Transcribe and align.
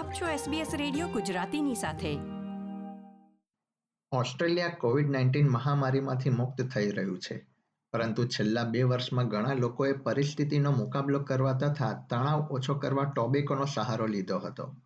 આપ 0.00 0.12
છો 0.12 0.26
SBS 0.26 0.76
radio 0.76 1.08
ગુજરાતીની 1.08 1.74
સાથે. 1.74 2.18
ઓસ્ટ્રેલિયા 4.12 4.68
કોવિડ 4.68 5.10
નાઇન્ટીન 5.10 5.48
મહામારીમાંથી 5.48 6.30
મુક્ત 6.30 6.62
થઈ 6.62 6.90
રહ્યું 6.90 7.18
છે. 7.18 7.46
પરંતુ 7.92 8.26
છેલ્લા 8.26 8.64
બે 8.64 8.82
વર્ષમાં 8.82 9.28
ઘણા 9.28 9.52
લોકોએ 9.52 9.92
પરિસ્થિતિનો 9.92 10.70
મુકાબલો 10.70 11.20
કરવા 11.20 11.52
તથા 11.52 12.06
તણાવ 12.10 12.40
ઓછો 12.40 12.74
કરવા 12.74 13.04
ટોબેકોનો 13.04 13.64
સહારો 13.64 14.06
લીધો 14.06 14.38
હતો. 14.38 14.76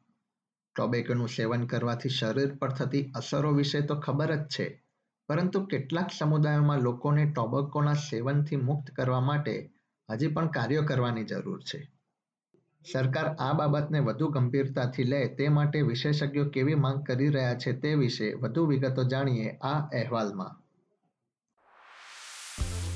ટોબેકોનું 0.77 1.29
સેવન 1.29 1.67
કરવાથી 1.67 2.09
શરીર 2.09 2.55
પર 2.55 2.71
થતી 2.71 3.13
અસરો 3.15 3.53
વિશે 3.53 3.81
તો 3.81 4.01
ખબર 4.01 4.35
જ 4.35 4.49
છે. 4.49 4.85
પરંતુ 5.29 5.67
કેટલાક 5.67 6.11
સમુદાયોમાં 6.19 6.79
લોકોને 6.79 7.31
ટોબેકોના 7.31 7.93
સેવનથી 7.93 8.57
મુક્ત 8.57 8.95
કરવા 8.95 9.21
માટે 9.21 9.71
હજી 10.11 10.27
પણ 10.27 10.47
કાર્યો 10.47 10.83
કરવાની 10.83 11.25
જરૂર 11.25 11.63
છે. 11.63 11.94
સરકાર 12.93 13.37
આ 13.37 13.53
બાબતને 13.53 13.99
વધુ 13.99 14.29
ગંભીરતાથી 14.29 15.05
લે 15.05 15.29
તે 15.29 15.49
માટે 15.49 15.81
વિશેષજ્ઞો 15.81 16.49
કેવી 16.49 16.75
માંગ 16.75 17.07
કરી 17.07 17.29
રહ્યા 17.29 17.55
છે 17.55 17.81
તે 17.81 17.95
વિશે 17.95 18.33
વધુ 18.33 18.67
વિગતો 18.67 19.05
જાણીએ 19.05 19.51
આ 19.51 19.81
અહેવાલમાં. 19.81 20.61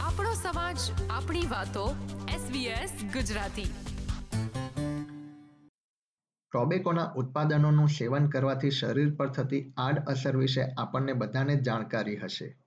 આપણો 0.01 0.35
સમાજ 0.35 0.77
આપણી 1.11 1.47
વાતો 1.47 1.97
SBS 2.31 3.05
ગુજરાતી. 3.13 3.71
ટોબેકોના 6.53 7.13
ઉત્પાદનોનું 7.17 7.89
સેવન 7.89 8.29
કરવાથી 8.29 8.71
શરીર 8.71 9.15
પર 9.15 9.29
થતી 9.29 9.75
આડઅસર 9.77 10.37
વિશે 10.37 10.63
આપણને 10.63 11.13
બધાને 11.13 11.57
જાણકારી 11.57 12.17
હશે. 12.17 12.59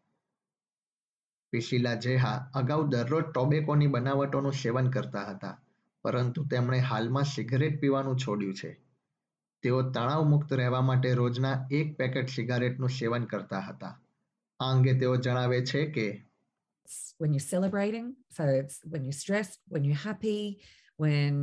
પિશિલા 1.52 1.94
જેહા 1.94 2.52
અગાઉ 2.56 2.88
દરરોજ 2.88 3.24
ટોબેકોની 3.24 3.88
બનાવટોનું 3.88 4.54
સેવન 4.54 4.90
કરતા 4.90 5.24
હતા. 5.24 5.61
પરંતુ 6.04 6.46
તેમણે 6.54 6.80
હાલમાં 6.92 7.24
સિગરેટ 7.34 7.80
પીવાનું 7.82 8.18
છોડ્યું 8.18 8.54
છે 8.54 8.72
તેઓ 9.64 9.82
તણાવ 9.96 10.24
મુક્ત 10.34 10.54
રહેવા 10.54 10.82
માટે 10.82 11.14
રોજના 11.14 11.56
એક 11.72 11.96
પેકેટ 11.98 12.36
સિગારેટનું 12.36 12.90
સેવન 13.00 13.26
કરતા 13.26 13.64
હતા 13.70 13.94
આ 14.60 14.72
અંગે 14.74 14.94
તેઓ 14.94 15.16
જણાવે 15.16 15.62
છે 15.72 15.86
કે 15.96 16.08
when 17.20 17.34
you're 17.34 17.50
celebrating 17.56 18.08
so 18.38 18.44
it's 18.62 18.78
when 18.92 19.04
you're 19.06 19.22
stressed 19.24 19.60
when 19.74 19.84
you're 19.88 20.04
happy 20.10 20.44
when 21.04 21.36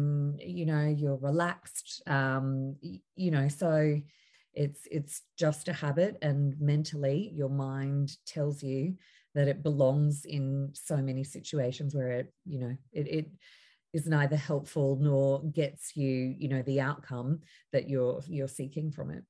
you 0.59 0.65
know 0.71 0.85
you're 1.01 1.21
relaxed 1.31 1.89
um 2.17 2.49
you 3.25 3.31
know 3.35 3.47
so 3.61 3.71
it's 4.55 4.83
it's 4.91 5.15
just 5.37 5.69
a 5.69 5.77
habit 5.85 6.19
and 6.29 6.61
mentally 6.61 7.19
your 7.41 7.49
mind 7.49 8.09
tells 8.35 8.63
you 8.63 8.83
that 9.35 9.49
it 9.53 9.63
belongs 9.63 10.25
in 10.25 10.71
so 10.89 10.97
many 11.09 11.25
situations 11.37 11.95
where 11.95 12.11
it 12.21 12.29
you 12.45 12.59
know 12.63 12.75
it, 12.93 13.07
it 13.19 13.27
is 13.95 14.07
neither 14.07 14.41
helpful 14.51 14.91
nor 15.01 15.53
gets 15.53 15.97
you, 15.97 16.13
you 16.41 16.49
know, 16.49 16.63
the 16.63 16.81
outcome 16.81 17.31
that 17.73 17.85
you're 17.89 18.19
you're 18.29 18.55
seeking 18.61 18.91
from 18.97 19.11
it. 19.17 19.25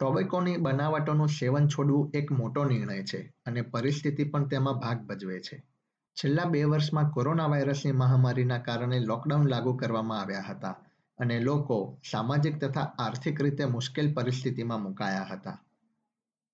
ટોબેકોની 0.00 0.56
બનાવટોનું 0.56 1.28
સેવન 1.28 1.68
છોડવું 1.68 2.10
એક 2.14 2.32
મોટો 2.32 2.64
નિર્ણય 2.64 3.02
છે 3.02 3.34
અને 3.46 3.62
પરિસ્થિતિ 3.62 4.24
પણ 4.24 4.46
તેમાં 4.46 4.74
ભાગ 4.74 4.98
ભજવે 4.98 5.40
છે. 5.40 5.64
છેલ્લા 6.14 6.44
બે 6.44 6.64
વર્ષમાં 6.64 7.10
કોરોના 7.10 7.46
વાયરસની 7.46 7.92
મહામારીના 7.92 8.58
કારણે 8.58 9.00
લોકડાઉન 9.00 9.48
લાગુ 9.48 9.76
કરવામાં 9.76 10.20
આવ્યા 10.20 10.40
હતા 10.40 10.70
અને 11.18 11.40
લોકો 11.40 11.98
સામાજિક 12.10 12.58
તથા 12.58 12.80
આર્થિક 12.80 13.42
રીતે 13.42 13.64
મુશ્કેલ 13.64 14.14
પરિસ્થિતિમાં 14.14 14.82
મુકાયા 14.82 15.24
હતા. 15.24 15.64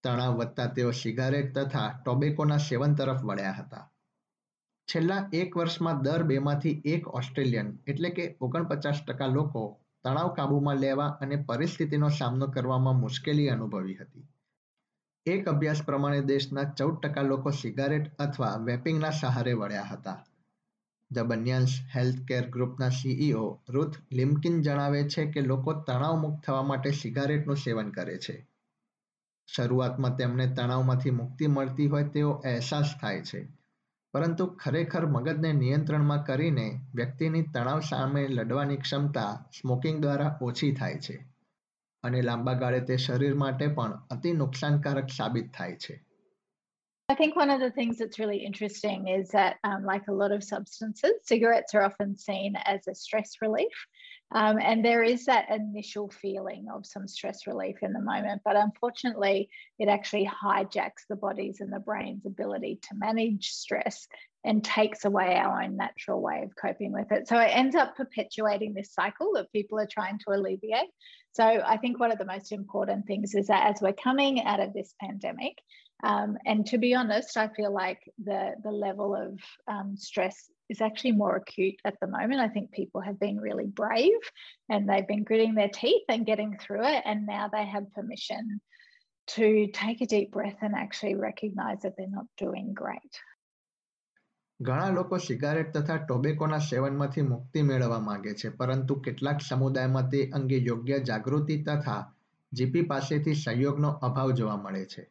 તણાવ 0.03 0.35
વધતા 0.35 0.67
તેઓ 0.67 0.91
સિગારેટ 0.91 1.59
તથા 1.59 2.01
ટોબેકોના 2.05 2.57
સેવન 2.57 2.95
તરફ 2.95 3.23
વળ્યા 3.23 3.53
હતા. 3.53 3.91
છેલ્લા 4.89 5.29
એક 5.33 5.57
વર્ષમાં 5.57 6.03
દર 6.03 6.23
બેમાંથી 6.23 6.81
એક 6.85 7.15
ઓસ્ટ્રેલિયન, 7.15 7.79
એટલે 7.87 8.11
કે 8.11 8.37
ઓગણપચાસ 8.41 9.05
ટકા 9.05 9.27
લોકો 9.27 9.81
તણાવ 10.05 10.35
કાબૂમાં 10.35 10.81
લેવા 10.81 11.17
અને 11.21 11.37
પરિસ્થિતિનો 11.37 12.09
સામનો 12.09 12.47
કરવામાં 12.47 12.97
મુશ્કેલી 12.97 13.51
અનુભવી 13.51 13.95
હતી. 13.95 14.29
એક 15.27 15.49
અભ્યાસ 15.49 15.83
પ્રમાણે 15.83 16.21
દેશના 16.23 16.65
ચૌદ 16.65 17.01
ટકા 17.01 17.23
લોકો 17.23 17.51
સિગારેટ 17.51 18.13
અથવા 18.19 18.65
વેપિંગના 18.65 19.11
સહારે 19.11 19.55
વળ્યા 19.55 19.83
હતા. 19.83 20.25
ધ 21.15 21.19
બન્યાન્સ 21.19 21.81
હેલ્થ 21.97 22.21
કેર 22.27 22.51
ગ્રુપના 22.51 22.91
સીઈઓ 22.91 23.61
રૂથ 23.69 23.97
લિમ્કિન 24.13 24.63
જણાવે 24.63 25.09
છે 25.09 25.27
કે 25.27 25.41
લોકો 25.41 25.73
તણાવ 25.73 26.21
મુક્ત 26.21 26.45
થવા 26.45 26.63
માટે 26.63 26.91
સિગારેટનું 26.91 27.57
સેવન 27.57 27.91
કરે 27.91 28.19
છે. 28.19 28.47
શરૂઆતમાં 29.49 30.17
તેમને 30.17 30.47
તણાવમાંથી 30.47 31.11
મુક્તિ 31.11 31.47
મળતી 31.47 31.87
હોય 31.87 32.05
તેવો 32.05 32.33
અહેસાસ 32.33 32.95
થાય 33.01 33.23
છે. 33.23 33.49
પરંતુ 34.15 34.45
ખરેખર 34.57 35.07
મગજને 35.07 35.53
નિયંત્રણમાં 35.53 36.25
કરીને 36.25 36.67
વ્યક્તિની 36.95 37.43
તણાવ 37.43 37.81
સામે 37.81 38.23
લડવાની 38.29 38.77
ક્ષમતા 38.77 39.33
સ્મોકિંગ 39.53 39.99
દ્વારા 40.03 40.37
ઓછી 40.41 40.73
થાય 40.73 40.99
છે. 40.99 41.17
અને 42.05 42.23
લાંબા 42.23 42.55
ગાળે 42.55 42.81
તે 42.81 42.97
શરીર 42.97 43.35
માટે 43.35 43.69
પણ 43.69 43.93
અતિ 44.11 44.33
નુકસાનકારક 44.33 45.09
સાબિત 45.11 45.53
થાય 45.53 45.77
છે. 45.77 45.95
I 47.11 47.15
think 47.15 47.37
one 47.37 47.51
of 47.51 47.61
the 47.61 47.71
things 47.71 47.99
that's 47.99 48.19
really 48.19 48.39
interesting 48.39 49.09
is 49.09 49.29
that, 49.31 49.57
um, 49.63 49.85
like 49.85 50.09
a 50.09 50.13
lot 50.13 50.33
of 50.33 50.43
substances, 50.43 51.13
cigarettes 51.23 51.75
are 51.75 51.83
often 51.83 52.17
seen 52.17 52.57
as 52.65 52.89
a 52.89 52.95
stress 52.95 53.35
relief. 53.43 53.75
Um, 54.33 54.59
and 54.59 54.83
there 54.83 55.03
is 55.03 55.27
that 55.27 55.51
initial 55.51 56.09
feeling 56.09 56.67
of 56.75 56.87
some 56.87 57.07
stress 57.07 57.47
relief 57.47 57.77
in 57.83 57.93
the 57.93 58.01
moment, 58.01 58.41
but 58.43 58.57
unfortunately, 58.57 59.51
it 59.79 59.89
actually 59.89 60.27
hijacks 60.27 61.07
the 61.09 61.17
body's 61.17 61.61
and 61.61 61.71
the 61.71 61.79
brain's 61.79 62.25
ability 62.25 62.81
to 62.89 62.97
manage 62.97 63.51
stress 63.51 64.09
and 64.43 64.65
takes 64.65 65.05
away 65.05 65.37
our 65.37 65.63
own 65.63 65.77
natural 65.77 66.23
way 66.23 66.43
of 66.43 66.57
coping 66.57 66.93
with 66.93 67.13
it. 67.13 67.29
So 67.29 67.39
it 67.39 67.55
ends 67.55 67.77
up 67.77 67.97
perpetuating 67.97 68.73
this 68.73 68.93
cycle 68.93 69.33
that 69.35 69.53
people 69.53 69.79
are 69.79 69.87
trying 69.87 70.19
to 70.21 70.35
alleviate. 70.35 70.89
So 71.33 71.45
I 71.45 71.77
think 71.77 72.01
one 72.01 72.13
of 72.13 72.19
the 72.19 72.25
most 72.25 72.51
important 72.53 73.07
things 73.07 73.35
is 73.35 73.49
that 73.49 73.75
as 73.75 73.81
we're 73.83 73.93
coming 73.93 74.43
out 74.45 74.61
of 74.61 74.73
this 74.73 74.95
pandemic, 75.01 75.59
um, 76.04 76.38
and 76.46 76.66
to 76.68 76.78
be 76.78 76.96
honest, 76.96 77.36
I 77.36 77.50
feel 77.50 77.74
like 77.74 78.00
the 78.24 78.56
the 78.64 78.72
level 78.72 79.16
of 79.16 79.40
um, 79.68 79.98
stress 79.98 80.50
is 80.70 80.82
actually 80.82 81.12
more 81.12 81.36
acute 81.36 81.76
at 81.84 82.00
the 82.00 82.08
moment. 82.08 82.40
I 82.40 82.48
think 82.48 82.72
people 82.72 83.02
have 83.02 83.20
been 83.20 83.40
really 83.40 83.66
brave 83.66 84.22
and 84.70 84.88
they've 84.88 85.08
been 85.08 85.24
gritting 85.24 85.56
their 85.56 85.70
teeth 85.70 86.04
and 86.08 86.26
getting 86.26 86.58
through 86.58 86.86
it. 86.86 87.04
And 87.06 87.26
now 87.26 87.50
they 87.52 87.66
have 87.66 87.92
permission 87.94 88.62
to 89.28 89.68
take 89.74 90.02
a 90.02 90.06
deep 90.06 90.32
breath 90.32 90.58
and 90.62 90.74
actually 90.76 91.16
recognize 91.16 91.82
that 91.82 91.96
they're 91.98 92.08
not 92.08 92.28
doing 92.38 92.74
great. 92.74 93.14
ઘણા 94.62 94.90
લોકો 94.90 95.18
cigarette 95.18 95.70
તથા 95.74 95.96
ટોબેકોના 95.98 96.58
સેવનમાંથી 96.60 97.22
મુક્તિ 97.22 97.62
મેળવવા 97.62 98.00
માંગે 98.00 98.34
છે 98.34 98.50
પરંતુ 98.50 98.96
કેટલાક 98.96 99.46
સમુદાયમાં 99.50 100.10
તે 100.10 100.24
અંગે 100.34 100.58
યોગ્ય 100.58 100.98
જાગૃતિ 101.00 101.64
તથા 101.64 102.02
જીપી 102.54 102.82
પાસેથી 102.82 103.34
સહયોગનો 103.34 103.92
અભાવ 104.08 104.32
જોવા 104.32 104.56
મળે 104.56 104.84
છે 104.86 105.06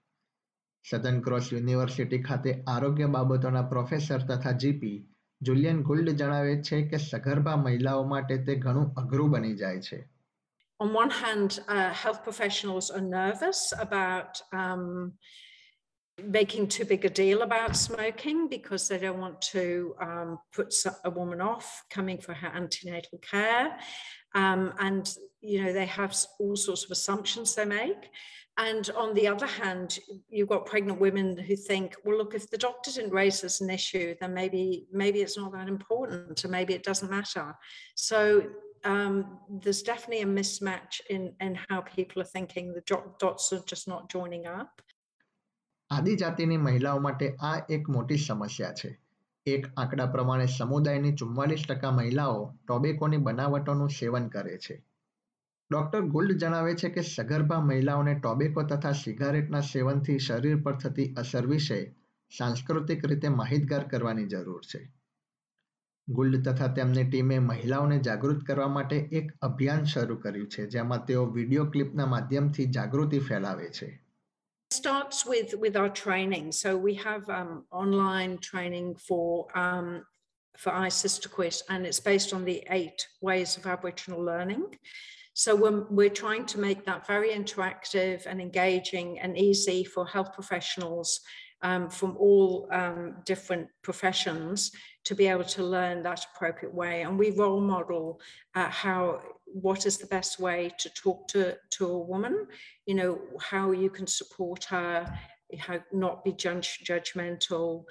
સદન 0.90 1.20
ક્રોસ 1.20 1.54
યુનિવર્સિટી 1.54 2.24
ખાતે 2.24 2.64
આરોગ્ય 2.68 3.08
બાબતોના 3.08 3.68
પ્રોફેસર 3.74 4.26
તથા 4.30 4.56
જીપી 4.64 4.98
જુલિયન 5.42 5.84
ગુલ્ડ 5.84 6.10
જણાવે 6.10 6.56
છે 6.62 6.82
કે 6.84 6.98
સગર્ભા 6.98 7.56
મહિલાઓ 7.56 8.04
માટે 8.04 8.38
તે 8.48 8.56
ઘણું 8.56 8.90
અઘરું 8.96 9.32
બની 9.32 9.56
જાય 9.56 9.86
છે 9.90 10.00
On 10.80 10.94
one 10.94 11.12
hand, 11.12 11.52
uh, 11.68 11.92
health 11.94 12.24
professionals 12.24 12.88
are 12.92 13.02
nervous 13.02 13.60
about 13.80 14.42
um, 14.52 15.14
making 16.20 16.68
too 16.68 16.86
big 16.86 17.06
a 17.06 17.10
deal 17.10 17.42
about 17.42 17.76
smoking 17.76 18.50
because 18.50 18.88
they 18.88 18.98
don't 18.98 19.20
want 19.20 19.40
to 19.42 19.96
um, 20.02 20.40
put 20.52 20.74
a 21.04 21.10
woman 21.10 21.42
off 21.42 21.84
coming 21.90 22.20
for 22.20 22.34
her 22.34 22.52
antenatal 22.54 23.20
care. 23.20 23.78
Um, 24.35 24.75
and, 24.79 25.05
you 25.41 25.63
know, 25.63 25.73
they 25.73 25.87
have 25.87 26.15
all 26.41 26.57
sorts 26.57 26.85
of 26.85 26.91
assumptions 26.91 27.55
they 27.55 27.65
make. 27.65 28.11
And 28.59 28.91
on 28.97 29.15
the 29.15 29.29
other 29.29 29.47
hand, 29.47 30.01
you've 30.29 30.49
got 30.49 30.67
pregnant 30.67 31.01
women 31.01 31.39
who 31.39 31.55
think, 31.55 31.95
well, 32.05 32.19
look, 32.19 32.35
if 32.35 32.51
the 32.51 32.59
doctor 32.59 32.91
didn't 32.91 33.13
raise 33.13 33.41
this 33.41 33.61
an 33.61 33.71
issue, 33.71 34.17
then 34.21 34.35
maybe 34.35 34.89
maybe 34.93 35.21
it's 35.21 35.39
not 35.39 35.53
that 35.53 35.69
important, 35.69 36.45
or 36.45 36.49
maybe 36.49 36.75
it 36.75 36.83
doesn't 36.83 37.09
matter. 37.09 37.55
So 37.95 38.19
um, 38.85 39.39
there's 39.63 39.83
definitely 39.83 40.23
a 40.23 40.27
mismatch 40.27 41.01
in 41.09 41.35
in 41.41 41.57
how 41.69 41.83
people 41.83 42.21
are 42.21 42.33
thinking. 42.37 42.75
The 42.75 42.83
dots 43.21 43.53
are 43.53 43.63
just 43.73 43.87
not 43.87 44.11
joining 44.11 44.47
up. 44.47 44.83
આદિજાતિની 45.91 46.57
મહિલાઓ 46.57 46.99
માટે 47.01 47.37
આ 47.41 47.53
એક 47.71 47.91
મોટી 47.91 48.17
સમસ્યા 48.17 48.73
છે 48.73 48.91
એક 49.46 49.66
આંકડા 49.78 50.06
પ્રમાણે 50.08 50.46
સમુદાયની 50.48 51.12
ચુમ્માલીસ 51.12 51.64
ટકા 51.68 51.92
મહિલાઓ 51.92 52.54
ટોબેકોની 52.68 53.18
બનાવટોનું 53.18 53.90
સેવન 53.90 54.28
કરે 54.28 54.58
છે. 54.58 54.84
ડોક્ટર 55.72 56.02
ગુલ્ડ 56.02 56.38
જણાવે 56.38 56.76
છે 56.76 56.90
કે 56.90 57.02
સગર્ભા 57.02 57.60
મહિલાઓને 57.60 58.16
ટોબેકો 58.16 58.64
તથા 58.64 58.92
સિગારેટના 58.92 59.62
સેવનથી 59.62 60.20
શરીર 60.20 60.62
પર 60.62 60.78
થતી 60.78 61.14
અસર 61.18 61.48
વિશે 61.48 61.96
સાંસ્કૃતિક 62.32 63.04
રીતે 63.06 63.30
માહિતગાર 63.30 63.84
કરવાની 63.88 64.26
જરૂર 64.26 64.62
છે. 64.62 64.92
ગુલ્ડ 66.10 66.48
તથા 66.48 66.68
તેમની 66.68 67.04
ટીમે 67.04 67.40
મહિલાઓને 67.40 68.00
જાગૃત 68.00 68.44
કરવા 68.44 68.68
માટે 68.68 68.98
એક 69.12 69.34
અભિયાન 69.42 69.86
શરૂ 69.86 70.16
કર્યું 70.16 70.48
છે, 70.48 70.68
જેમાં 70.68 71.06
તેઓ 71.06 71.26
વીડિયો 71.26 71.66
ક્લિપના 71.66 72.06
માધ્યમથી 72.06 72.66
જાગૃતિ 72.66 73.20
ફેલાવે 73.20 73.70
છે. 73.70 74.03
Starts 74.74 75.26
with 75.26 75.54
with 75.54 75.78
our 75.78 75.90
training 75.90 76.52
so 76.52 76.76
we 76.76 76.96
have 76.96 77.30
um, 77.30 77.66
online 77.72 78.40
training 78.40 78.96
for 78.96 79.48
um, 79.58 80.04
for 80.58 80.72
iSISTAQUIT 80.72 81.62
and 81.70 81.86
it's 81.86 82.00
based 82.00 82.34
on 82.34 82.44
the 82.44 82.66
eight 82.70 83.08
ways 83.22 83.56
of 83.58 83.66
Aboriginal 83.66 84.22
learning 84.22 84.66
So 85.34 85.56
we're, 85.56 85.86
we're 85.90 86.10
trying 86.10 86.46
to 86.48 86.60
make 86.60 86.86
that 86.86 87.08
very 87.08 87.30
interactive 87.30 88.26
and 88.28 88.40
engaging 88.40 89.20
and 89.20 89.38
easy 89.38 89.84
for 89.84 90.06
health 90.06 90.32
professionals 90.34 91.22
um, 91.64 91.90
from 91.90 92.16
all 92.18 92.68
um, 92.72 93.16
different 93.26 93.68
professions 93.82 94.72
to 95.06 95.16
be 95.16 95.28
able 95.28 95.46
to 95.46 95.64
learn 95.64 96.04
that 96.04 96.26
appropriate 96.34 96.74
way. 96.74 97.02
And 97.02 97.18
we 97.18 97.32
role 97.32 97.62
model 97.62 98.22
uh, 98.54 98.70
how 98.70 99.22
what 99.63 99.87
is 99.87 99.99
the 99.99 100.07
best 100.07 100.41
way 100.41 100.71
to 100.79 100.89
talk 100.95 101.29
to, 101.29 101.57
to 101.71 101.87
a 101.87 101.99
woman, 102.03 102.47
you 102.87 102.95
know, 102.95 103.13
how 103.41 103.73
you 103.73 103.91
can 103.91 104.07
support 104.09 104.65
her, 104.65 105.19
how 105.59 105.79
not 105.93 106.25
be 106.25 106.33
judge, 106.45 106.71
judgmental. 106.85 107.85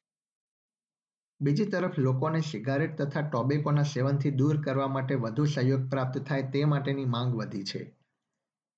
બીજી 1.41 1.65
તરફ 1.65 1.97
લોકોને 1.99 2.39
cigarette 2.41 2.93
તથા 2.97 3.21
ટોબેકોના 3.21 3.83
સેવનથી 3.83 4.29
દૂર 4.31 4.61
કરવા 4.61 4.87
માટે 4.87 5.15
વધુ 5.15 5.43
સહયોગ 5.45 5.83
પ્રાપ્ત 5.89 6.15
થાય 6.19 6.47
તે 6.53 6.63
માટેની 6.65 7.05
માંગ 7.05 7.35
વધી 7.35 7.63
છે 7.63 7.81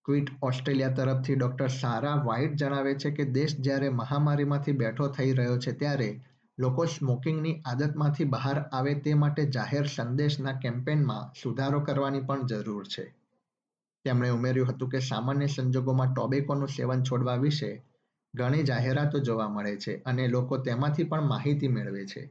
ક્વિટ 0.06 0.32
ઓસ્ટ્રેલિયા 0.42 0.98
તરફથી 0.98 1.36
ડોક્ટર 1.36 1.70
સારા 1.76 2.16
વ્હાઇટ 2.26 2.58
જણાવે 2.62 2.94
છે 2.96 3.12
કે 3.12 3.26
દેશ 3.38 3.56
જ્યારે 3.60 3.90
મહામારીમાંથી 4.02 4.78
બેઠો 4.82 5.08
થઈ 5.18 5.32
રહ્યો 5.34 5.58
છે 5.58 5.72
ત્યારે 5.72 6.10
લોકો 6.59 6.87
સ્મોકિંગની 6.87 7.63
આદતમાંથી 7.65 8.25
બહાર 8.25 8.59
આવે 8.73 8.95
તે 8.95 9.15
માટે 9.15 9.47
જાહેર 9.47 9.87
સંદેશના 9.87 10.53
કેમ્પેનમાં 10.53 11.31
સુધારો 11.43 11.81
કરવાની 11.81 12.21
પણ 12.21 12.47
જરૂર 12.47 12.85
છે. 12.89 13.05
તેમણે 14.05 14.31
ઉમેર્યું 14.31 14.69
હતું 14.69 14.89
કે 14.89 15.01
સામાન્ય 15.01 15.49
સંજોગોમાં 15.49 16.15
ટોબેકોનું 16.15 16.69
સેવન 16.69 17.03
છોડવા 17.03 17.37
વિશે 17.37 17.83
ઘણી 18.35 18.63
જાહેરાતો 18.63 19.19
જોવા 19.19 19.49
મળે 19.49 19.77
છે 19.77 20.03
અને 20.05 20.29
લોકો 20.29 20.59
તેમાંથી 20.59 21.05
પણ 21.05 21.27
માહિતી 21.27 21.69
મેળવે 21.69 22.05
છે. 22.07 22.23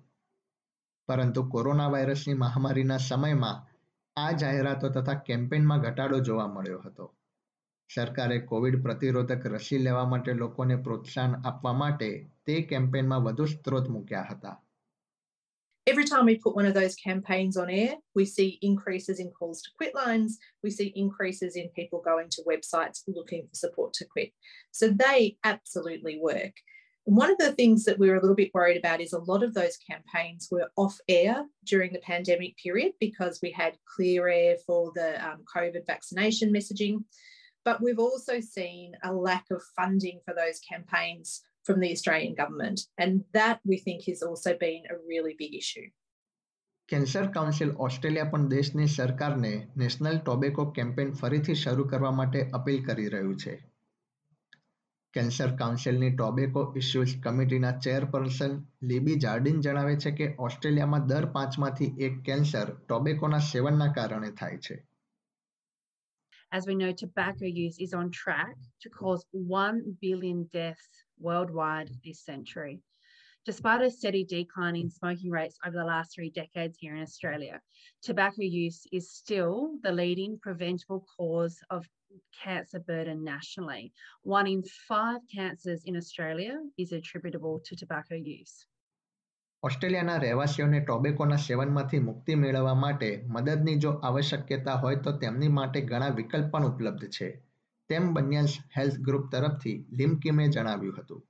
પરંતુ 1.09 1.43
કોરોના 1.43 1.89
વાયરસની 1.89 2.33
મહામારીના 2.33 2.97
સમયમાં 2.97 3.59
આ 4.17 4.31
જાહેરાતો 4.31 4.89
તથા 4.89 5.13
કેમ્પેનમાં 5.13 5.81
ઘટાડો 5.81 6.19
જોવા 6.19 6.47
મળ્યો 6.47 6.79
હતો. 6.79 7.05
સરકારે 7.90 8.38
કોવિડ 8.48 8.74
પ્રતિરોધક 8.84 9.44
રસી 9.54 9.76
લેવા 9.84 10.06
માટે 10.12 10.32
લોકોને 10.40 10.76
પ્રોત્સાહન 10.86 11.36
આપવા 11.50 11.72
માટે 11.82 12.08
તે 12.46 12.56
કેમ્પેનમાં 12.72 13.20
વધુ 13.26 13.46
સ્ત્રોત 13.52 13.86
મૂક્યા 13.96 14.26
હતા 14.30 14.56
Every 15.86 16.04
time 16.04 16.26
we 16.26 16.36
put 16.44 16.54
one 16.54 16.66
of 16.66 16.74
those 16.74 16.94
campaigns 17.02 17.56
on 17.56 17.70
air, 17.70 17.92
we 18.14 18.24
see 18.26 18.58
increases 18.60 19.20
in 19.20 19.30
calls 19.30 19.62
to 19.62 19.70
quit 19.78 19.94
lines. 19.94 20.32
We 20.62 20.70
see 20.70 20.88
increases 21.04 21.56
in 21.60 21.70
people 21.78 22.02
going 22.08 22.28
to 22.34 22.42
websites 22.42 22.98
looking 23.18 23.46
for 23.46 23.54
support 23.54 23.94
to 23.94 24.04
quit. 24.04 24.32
So 24.70 24.90
they 24.90 25.38
absolutely 25.52 26.16
work. 26.20 26.52
One 27.04 27.30
of 27.30 27.38
the 27.38 27.52
things 27.52 27.86
that 27.86 27.98
we 27.98 28.10
were 28.10 28.16
a 28.16 28.20
little 28.20 28.36
bit 28.36 28.52
worried 28.52 28.76
about 28.76 29.00
is 29.00 29.14
a 29.14 29.24
lot 29.30 29.42
of 29.42 29.54
those 29.54 29.78
campaigns 29.78 30.48
were 30.50 30.68
off 30.76 30.98
air 31.08 31.46
during 31.64 31.94
the 31.94 32.00
pandemic 32.00 32.52
period 32.58 32.92
because 33.00 33.40
we 33.42 33.50
had 33.50 33.82
clear 33.96 34.28
air 34.28 34.56
for 34.66 34.92
the 34.94 35.10
um, 35.26 35.40
COVID 35.56 35.86
vaccination 35.86 36.52
messaging. 36.52 36.96
But 37.66 37.80
we've 37.80 38.04
also 38.08 38.40
seen 38.40 38.96
a 39.02 39.12
lack 39.28 39.46
of 39.50 39.62
funding 39.78 40.18
for 40.24 40.34
those 40.34 40.58
campaigns 40.72 41.42
from 41.64 41.80
the 41.80 41.92
Australian 41.92 42.34
government. 42.34 42.80
And 42.98 43.24
that 43.32 43.60
we 43.64 43.78
think 43.78 44.04
has 44.06 44.22
also 44.22 44.56
been 44.56 44.82
a 44.90 44.96
really 45.10 45.34
big 45.38 45.54
issue. 45.54 45.88
Cancer 46.88 47.26
council 47.32 47.70
Australia 47.86 48.30
પણ 48.32 48.44
દેશની 48.48 48.92
સરકારને 48.92 49.50
national 49.76 50.14
tobacco 50.18 50.64
campaign 50.78 51.10
ફરીથી 51.12 51.56
શરૂ 51.62 51.84
કરવા 51.84 52.12
માટે 52.20 52.44
appeal 52.58 52.78
કરી 52.84 53.10
રહ્યું 53.14 53.34
છે 53.42 53.54
કેન્સર 55.14 55.52
કાઉન્સિલની 55.56 56.10
ટોબેકો 56.14 56.62
ઇસ્યુઝ 56.76 57.14
કમિટીના 57.26 57.74
ચેરપર્સન 57.86 58.54
લીબી 58.82 59.18
જાર્ડિન 59.24 59.60
જણાવે 59.60 59.94
છે 59.96 60.10
કે 60.10 60.28
ઓસ્ટ્રેલિયામાં 60.46 61.06
દર 61.06 61.26
પાંચમાંથી 61.36 61.90
એક 62.08 62.16
કેન્સર 62.22 62.72
ટોબેકોના 62.78 63.44
સેવનના 63.52 63.92
કારણે 63.92 64.30
થાય 64.40 64.64
છે 64.68 64.76
as 66.53 66.67
we 66.67 66.75
know, 66.75 66.91
tobacco 66.91 67.45
use 67.45 67.79
is 67.79 67.95
on 67.95 68.11
track 68.11 68.55
to 68.81 68.89
cause 68.89 69.25
1 69.31 69.97
billion 69.99 70.47
deaths 70.53 71.03
worldwide 71.19 71.89
this 72.05 72.23
century. 72.23 72.79
Despite 73.43 73.81
a 73.81 73.89
steady 73.89 74.23
decline 74.23 74.75
in 74.75 74.89
smoking 74.89 75.31
rates 75.31 75.57
over 75.65 75.75
the 75.75 75.83
last 75.83 76.13
three 76.13 76.29
decades 76.29 76.77
here 76.79 76.95
in 76.95 77.01
Australia, 77.01 77.59
tobacco 78.03 78.43
use 78.43 78.85
is 78.93 79.11
still 79.11 79.73
the 79.81 79.91
leading 79.91 80.37
preventable 80.41 81.05
cause 81.17 81.57
of 81.71 81.87
cancer 82.43 82.79
burden 82.79 83.23
nationally. 83.23 83.91
One 84.21 84.45
in 84.45 84.63
five 84.87 85.21
cancers 85.33 85.81
in 85.85 85.97
Australia 85.97 86.59
is 86.77 86.91
attributable 86.91 87.61
to 87.65 87.75
tobacco 87.75 88.13
use. 88.15 88.67
ઓસ્ટ્રેલિયાના 89.62 90.16
રહેવાસીઓને 90.16 90.80
ટોબેકોના 90.80 91.36
સેવનમાંથી 91.36 91.98
મુક્તિ 91.98 92.34
મેળવવા 92.34 92.74
માટે 92.74 93.24
મદદની 93.26 93.76
જો 93.76 93.90
આવશ્યકતા 93.90 94.74
હોય 94.74 94.96
તો 94.96 95.12
તેમની 95.12 95.48
માટે 95.48 95.80
ઘણા 95.80 96.08
વિકલ્પ 96.08 96.50
પણ 96.50 96.66
ઉપલબ્ધ 96.66 97.08
છે 97.08 97.28
તેમ 97.88 98.12
બન્યાસ 98.12 98.58
હેલ્થ 98.76 98.98
ગ્રુપ 98.98 99.30
તરફથી 99.32 99.86
લિમકિમે 99.92 100.48
જણાવ્યું 100.48 101.00
હતું 101.00 101.24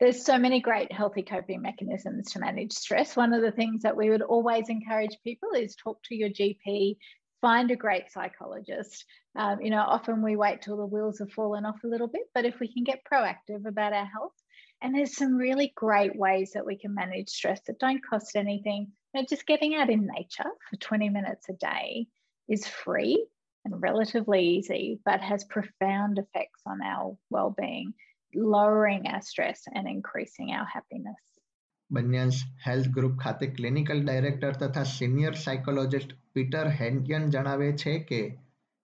There's 0.00 0.20
so 0.24 0.38
many 0.38 0.60
great 0.60 0.92
healthy 0.92 1.22
coping 1.22 1.62
mechanisms 1.62 2.32
to 2.32 2.40
manage 2.40 2.72
stress. 2.72 3.16
One 3.16 3.32
of 3.32 3.42
the 3.42 3.52
things 3.52 3.82
that 3.82 3.96
we 3.96 4.10
would 4.10 4.22
always 4.22 4.68
encourage 4.68 5.16
people 5.24 5.52
is 5.62 5.74
talk 5.76 5.98
to 6.08 6.14
your 6.14 6.30
GP, 6.38 6.96
find 7.40 7.70
a 7.70 7.76
great 7.76 8.10
psychologist. 8.10 9.04
Um, 9.36 9.60
you 9.60 9.70
know, 9.70 9.84
often 9.96 10.22
we 10.22 10.36
wait 10.36 10.62
till 10.62 10.76
the 10.76 10.86
wheels 10.86 11.18
have 11.18 11.32
fallen 11.32 11.66
off 11.66 11.84
a 11.84 11.92
little 11.94 12.08
bit, 12.08 12.26
but 12.34 12.44
if 12.44 12.60
we 12.60 12.72
can 12.72 12.84
get 12.84 13.04
proactive 13.04 13.66
about 13.66 13.92
our 13.92 14.06
health, 14.06 14.36
and 14.84 14.94
there's 14.94 15.16
some 15.16 15.36
really 15.36 15.72
great 15.74 16.16
ways 16.16 16.52
that 16.54 16.66
we 16.66 16.76
can 16.76 16.94
manage 16.94 17.28
stress 17.28 17.60
that 17.66 17.78
don't 17.78 18.04
cost 18.04 18.36
anything. 18.36 18.92
You 19.12 19.20
know, 19.20 19.26
just 19.28 19.46
getting 19.46 19.74
out 19.74 19.90
in 19.90 20.06
nature 20.06 20.50
for 20.68 20.76
20 20.76 21.08
minutes 21.08 21.48
a 21.48 21.52
day 21.52 22.06
is 22.48 22.66
free 22.66 23.26
and 23.64 23.82
relatively 23.82 24.42
easy, 24.42 25.00
but 25.04 25.20
has 25.20 25.44
profound 25.44 26.18
effects 26.18 26.62
on 26.66 26.80
our 26.82 27.16
well-being, 27.30 27.94
lowering 28.34 29.06
our 29.06 29.22
stress 29.22 29.62
and 29.74 29.86
increasing 29.86 30.52
our 30.52 30.66
happiness. 30.66 31.20
બન્યાન્સ 31.90 32.36
health 32.66 32.88
group 32.88 33.14
ખાતે 33.18 33.46
clinical 33.46 34.00
director 34.04 34.52
તથા 34.52 34.82
senior 34.82 35.32
psychologist 35.34 36.10
Peter 36.32 36.68
હેન્ટિયન 36.80 37.24
જણાવે 37.30 37.72
છે 37.72 37.94
કે 37.98 38.20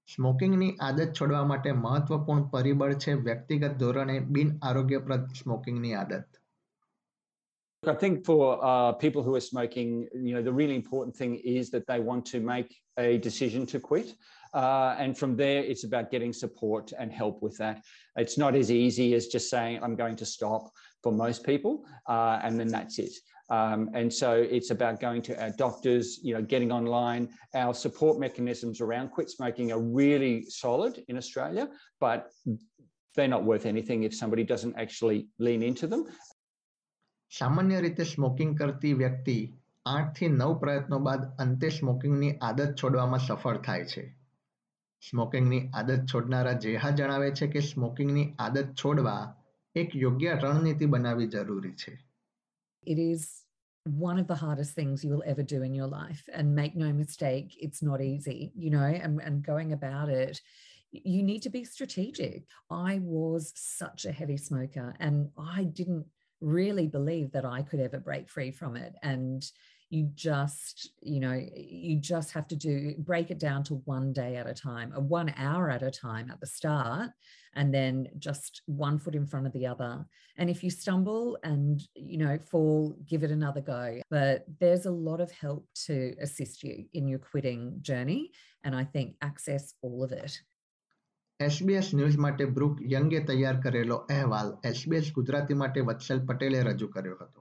સ્મોકિંગની 0.09 0.71
આદત 0.81 1.12
છોડવા 1.12 1.44
માટે 1.44 1.71
મહત્વપૂર્ણ 1.85 2.49
પરિબળ 2.55 2.94
છે 3.05 3.12
વ્યક્તિગત 3.29 3.79
ધોરણે 3.83 4.17
બિન 4.35 4.50
આરોગ્યપ્રદ 4.62 5.33
સ્મોકિંગની 5.43 5.94
આદત 6.03 6.29
I 7.83 7.94
think 7.94 8.25
for 8.25 8.59
uh, 8.65 8.93
people 8.93 9.23
who 9.23 9.35
are 9.37 9.41
smoking, 9.41 9.91
you 10.27 10.35
know, 10.35 10.43
the 10.43 10.53
really 10.53 10.75
important 10.75 11.15
thing 11.15 11.37
is 11.37 11.71
that 11.71 11.87
they 11.87 12.00
want 12.00 12.27
to 12.27 12.41
make 12.41 12.75
a 12.99 13.19
decision 13.19 13.67
to 13.67 13.79
quit. 13.79 14.09
Uh, 14.55 14.97
and 14.99 15.17
from 15.17 15.37
there, 15.37 15.62
it's 15.62 15.85
about 15.85 16.11
getting 16.11 16.33
support 16.33 16.93
and 16.99 17.12
help 17.12 17.43
with 17.43 17.57
that. 17.59 17.83
It's 18.16 18.38
not 18.38 18.55
as 18.57 18.71
easy 18.71 19.14
as 19.14 19.26
just 19.26 19.50
saying, 19.50 19.81
I'm 19.83 19.95
going 19.95 20.16
to 20.16 20.26
stop 20.26 20.71
for 21.02 21.12
most 21.12 21.45
people, 21.45 21.85
uh, 22.09 22.40
and 22.43 22.59
then 22.59 22.69
that's 22.69 22.99
it. 22.99 23.12
Um, 23.50 23.90
and 23.95 24.12
so 24.12 24.33
it's 24.33 24.71
about 24.71 25.00
going 25.00 25.23
to 25.23 25.40
our 25.40 25.50
doctors, 25.50 26.19
you 26.23 26.35
know, 26.35 26.43
getting 26.43 26.73
online. 26.73 27.28
Our 27.55 27.75
support 27.75 28.19
mechanisms 28.19 28.81
around 28.81 29.11
quit 29.11 29.31
smoking 29.31 29.71
are 29.73 29.81
really 29.81 30.45
solid 30.50 31.05
in 31.09 31.16
Australia, 31.16 31.69
but 32.00 32.33
they're 33.14 33.28
not 33.28 33.45
worth 33.45 33.66
anything 33.66 34.02
if 34.02 34.14
somebody 34.14 34.45
doesn't 34.45 34.76
actually 34.76 35.28
lean 35.38 35.62
into 35.62 35.87
them. 35.87 36.05
સામાન્ય 37.31 37.78
રીતે 37.81 38.05
smoking 38.05 38.52
કરતી 38.59 38.93
વ્યક્તિ 38.93 39.38
આઠથી 39.87 40.28
નવ 40.28 40.52
પ્રયત્નો 40.59 40.99
બાદ 40.99 41.23
અંતે 41.38 41.69
સ્મોકિંગની 41.69 42.31
આદત 42.49 42.71
છોડવામાં 42.75 43.19
સફળ 43.19 43.59
થાય 43.59 43.85
છે 43.85 44.05
સ્મોકિંગની 45.02 45.62
આદત 45.75 46.05
છોડનારા 46.12 46.52
જેહા 46.52 46.90
જણાવે 46.90 47.31
છે 47.31 47.47
કે 47.47 47.61
સ્મોકિંગની 47.61 48.26
આદત 48.38 48.71
છોડવા 48.75 49.23
એક 49.75 49.97
યોગ્ય 49.97 50.38
રણનીતિ 50.43 50.87
બનાવવી 50.87 51.26
જરૂરી 51.26 51.75
છે 51.75 51.95
It 52.87 52.99
is 52.99 53.39
one 53.86 54.20
of 54.20 54.28
the 54.28 54.36
hardest 54.36 54.74
things 54.74 55.04
you 55.04 55.10
will 55.10 55.24
ever 55.26 55.44
do 55.44 55.64
in 55.64 55.74
your 55.74 55.88
life. 55.88 56.24
And 56.34 56.56
make 56.56 56.76
no 56.76 56.92
mistake, 56.94 57.56
it's 57.60 57.82
not 57.82 58.02
easy, 58.02 58.52
you 58.56 58.70
know, 58.70 58.84
and, 58.84 59.20
and 59.22 59.44
going 59.44 59.74
about 59.74 60.10
it, 60.10 60.40
you 60.92 61.24
need 61.24 61.42
to 61.44 61.50
be 61.50 61.64
strategic. 61.64 62.44
I 62.70 63.00
was 63.02 63.54
such 63.56 64.06
a 64.06 64.12
heavy 64.12 64.38
smoker 64.38 64.94
and 65.00 65.30
I 65.38 65.64
didn't 65.64 66.06
really 66.42 66.88
believe 66.88 67.32
that 67.32 67.46
I 67.46 67.62
could 67.62 67.80
ever 67.80 68.00
break 68.00 68.30
free 68.30 68.52
from 68.52 68.76
it. 68.76 68.94
And 69.02 69.44
you 69.90 70.11
just 70.14 70.90
you 71.00 71.21
know 71.21 71.40
you 71.55 71.99
just 72.00 72.33
have 72.33 72.47
to 72.49 72.57
do 72.57 72.95
break 72.99 73.31
it 73.31 73.38
down 73.38 73.62
to 73.62 73.75
one 73.85 74.12
day 74.12 74.37
at 74.37 74.49
a 74.49 74.55
time 74.55 74.93
a 74.97 75.00
one 75.00 75.33
hour 75.37 75.71
at 75.71 75.83
a 75.83 75.90
time 75.90 76.31
at 76.31 76.40
the 76.40 76.47
start 76.47 77.11
and 77.55 77.73
then 77.73 78.09
just 78.19 78.62
one 78.66 78.99
foot 78.99 79.14
in 79.14 79.26
front 79.26 79.47
of 79.47 79.52
the 79.52 79.66
other 79.66 80.05
and 80.38 80.50
if 80.50 80.64
you 80.64 80.71
stumble 80.71 81.38
and 81.45 81.83
you 81.95 82.19
know 82.19 82.38
fall 82.50 82.97
give 83.07 83.23
it 83.23 83.31
another 83.31 83.61
go 83.61 84.00
but 84.11 84.45
there's 84.59 84.87
a 84.87 84.90
lot 84.90 85.21
of 85.21 85.31
help 85.31 85.66
to 85.75 86.14
assist 86.21 86.62
you 86.64 86.85
in 86.95 87.07
your 87.07 87.21
quitting 87.21 87.76
journey 87.81 88.33
and 88.64 88.75
i 88.75 88.85
think 88.85 89.14
access 89.23 89.75
all 89.83 90.02
of 90.02 90.12
it 90.12 90.43
SBS 91.40 91.88
news 91.97 92.14
માટે 92.25 92.45
brook 92.57 92.76
યંગે 92.93 93.19
તૈયાર 93.31 93.57
કરેલો 93.64 93.97
અહેવાલ 94.12 94.52
SBS 94.71 95.09
Gujarati 95.16 95.57
માટે 95.62 95.81
વત્સલ 95.88 96.21
પટેલે 96.28 96.61
રજૂ 96.69 96.88
કર્યો 96.95 97.16
હતો 97.23 97.40